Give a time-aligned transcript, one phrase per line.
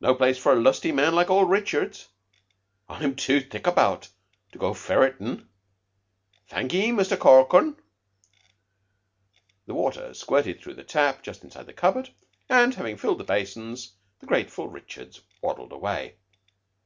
[0.00, 2.08] No place for a lusty man like old Richards.
[2.88, 4.08] I'm tu thickabout
[4.52, 5.46] to go ferritin'.
[6.46, 7.76] Thank 'ee, Muster Corkran."
[9.66, 12.08] The water squirted through the tap just inside the cupboard,
[12.48, 16.16] and, having filled the basins, the grateful Richards waddled away.